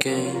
again. 0.00 0.39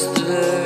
just. 0.00 0.59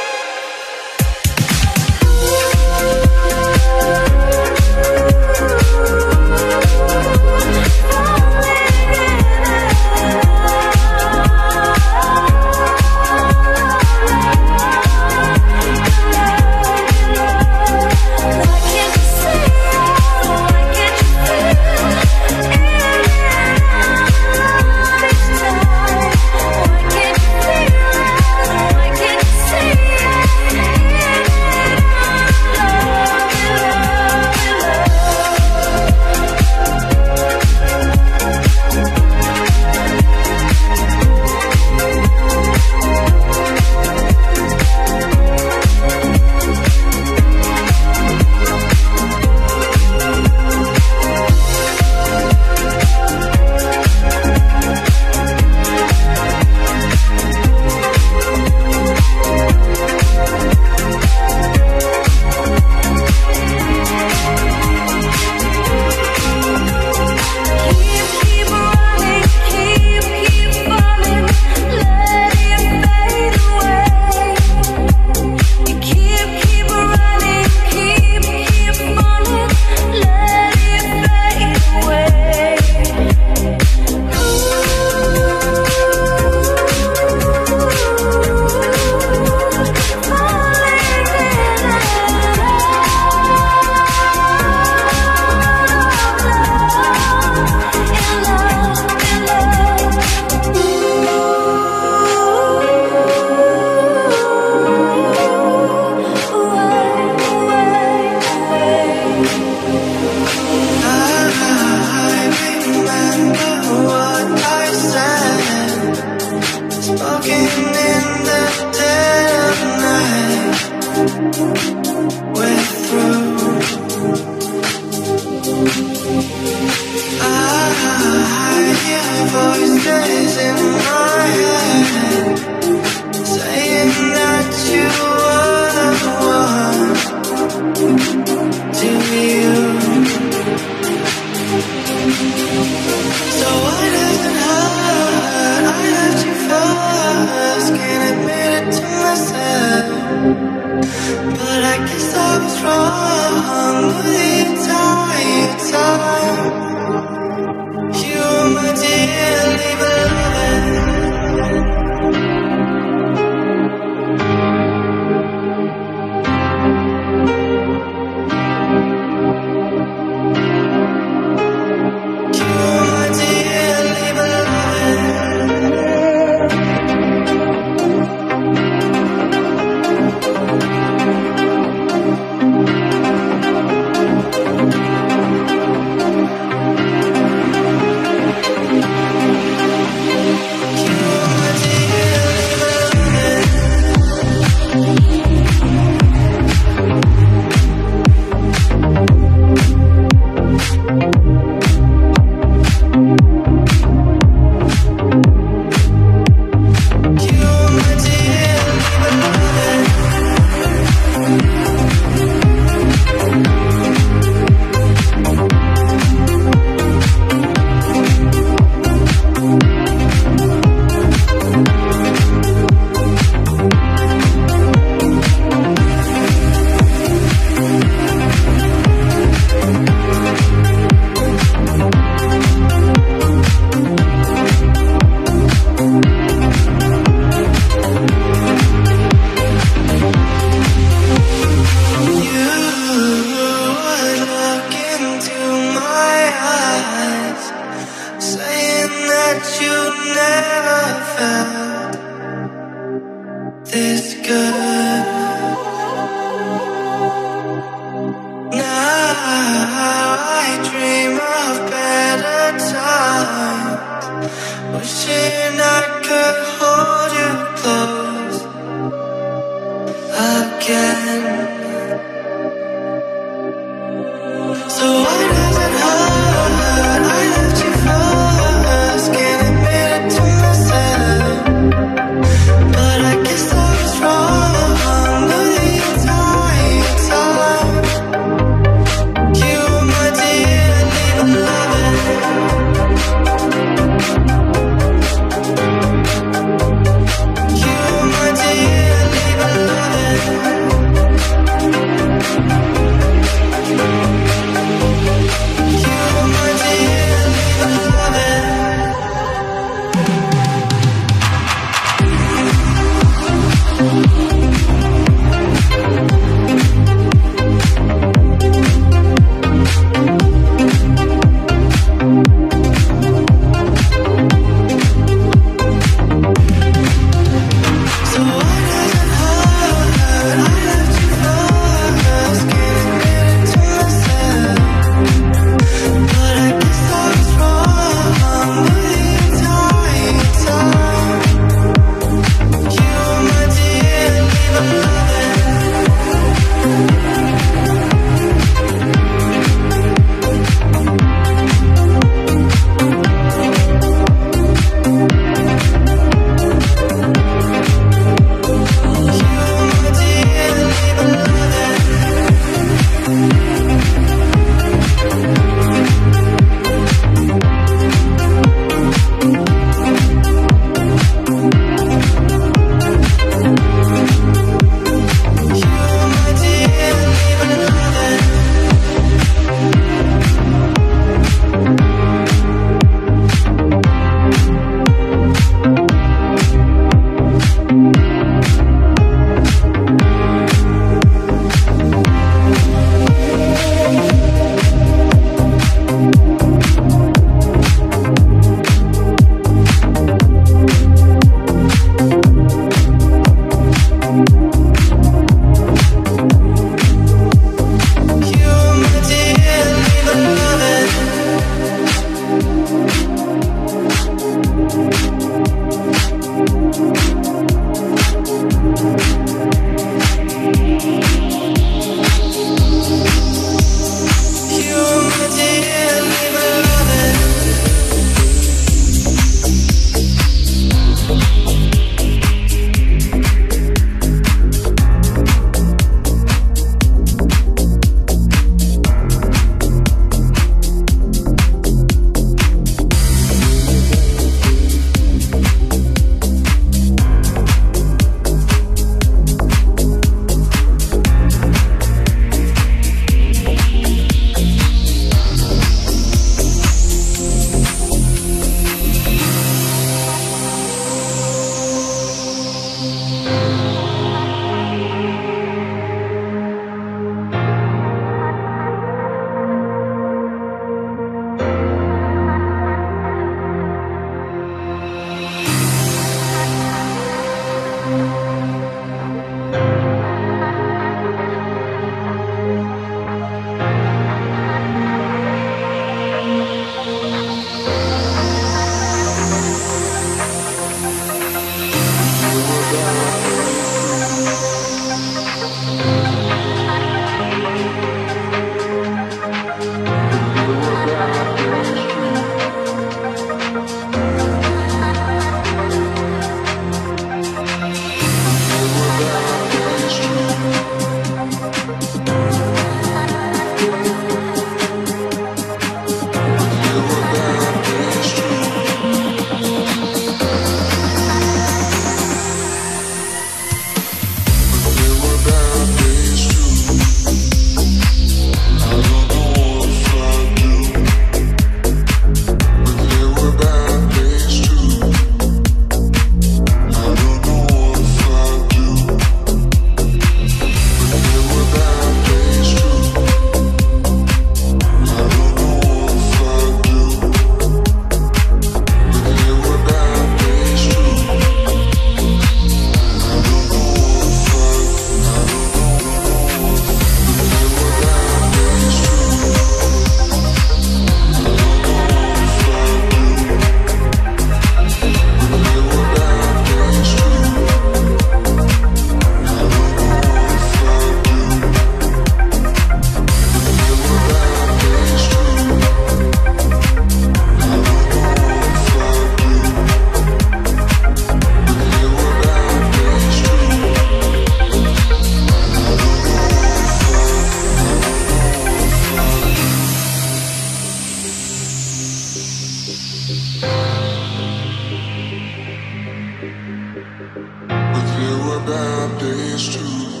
Inside 597.73 598.99
days 598.99 599.55
mind 599.55 600.00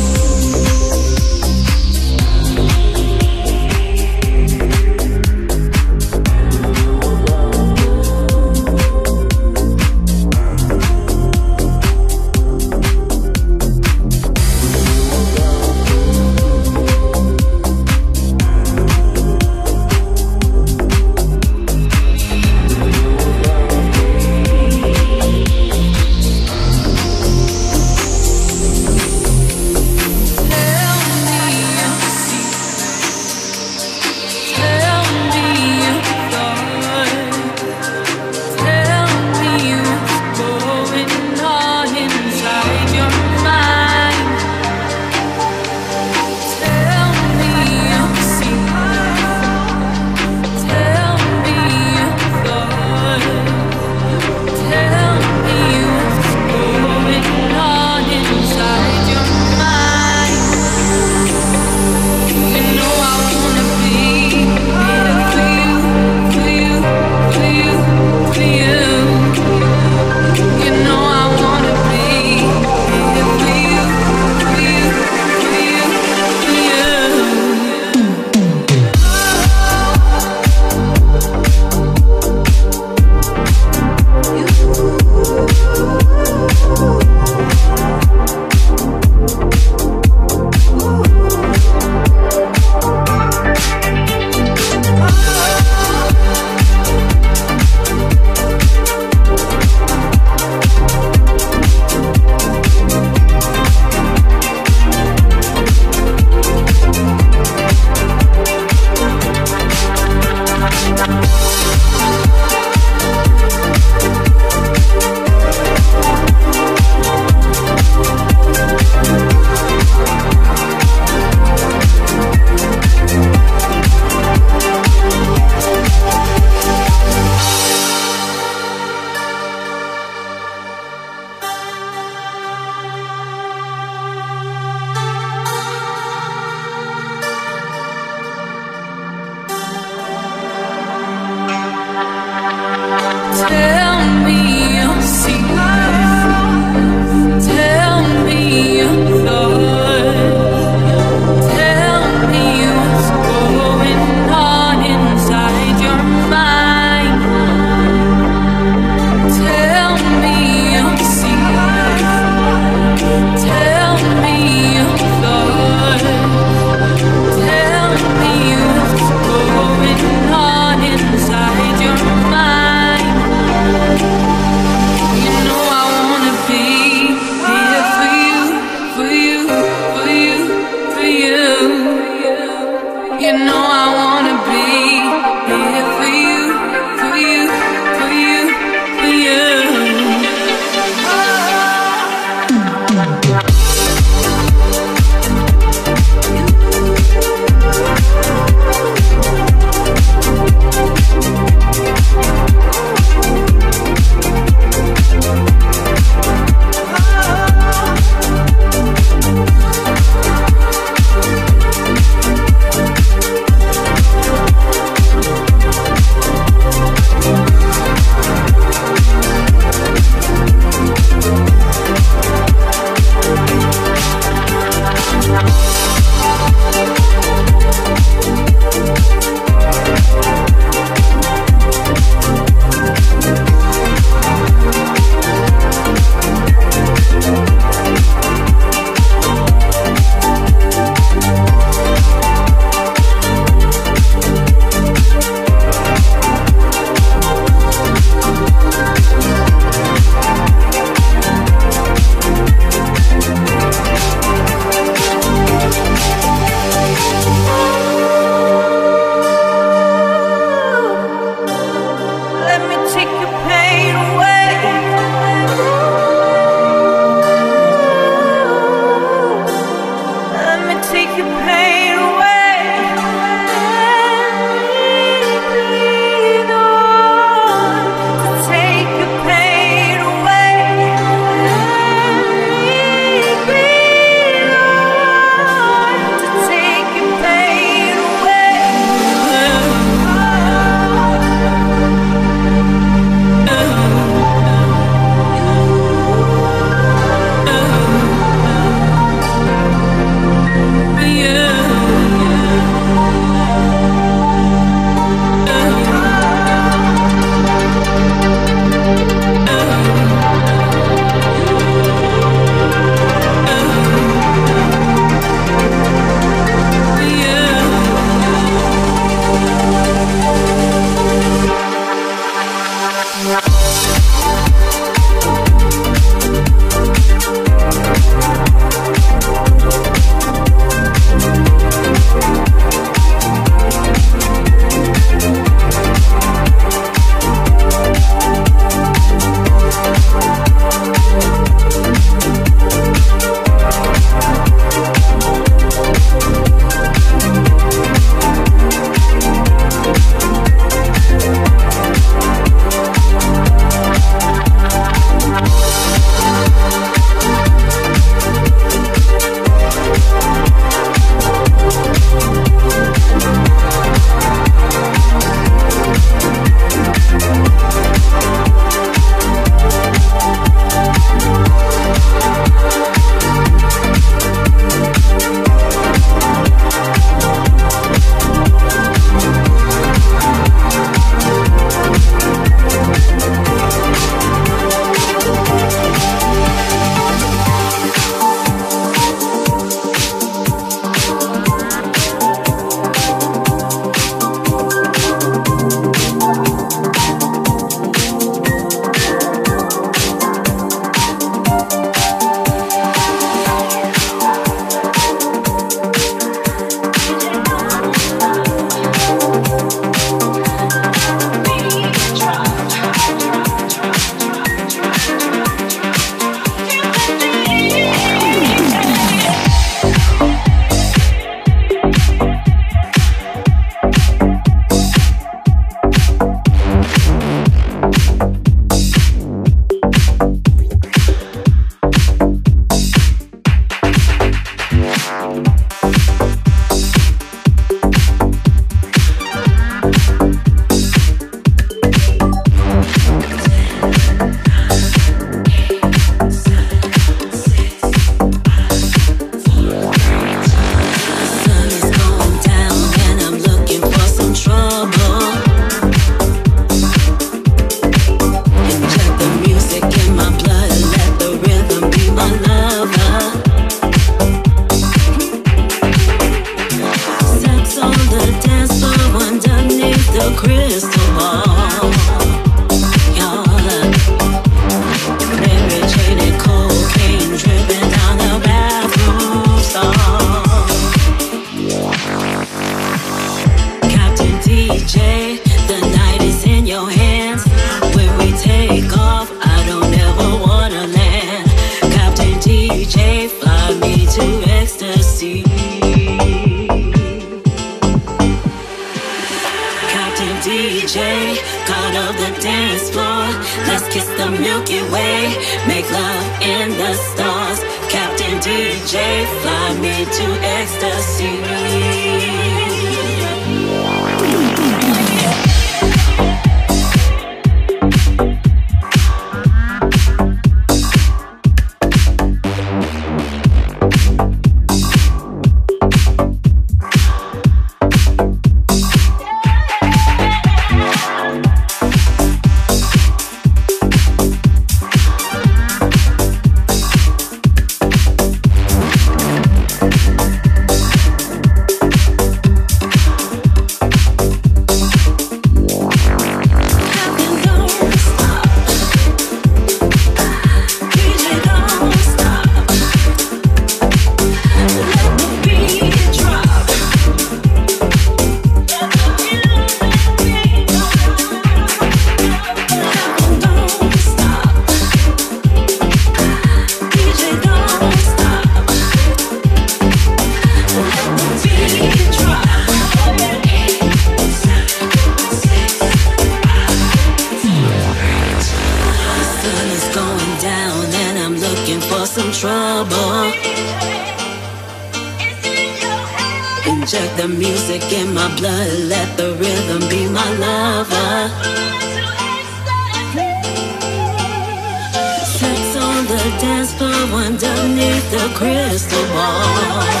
Mary 598.39 598.77
Jane 598.77 600.00